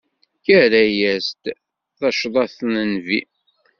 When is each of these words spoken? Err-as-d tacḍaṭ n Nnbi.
Err-as-d 0.59 1.43
tacḍaṭ 1.97 2.55
n 2.69 2.73
Nnbi. 2.83 3.19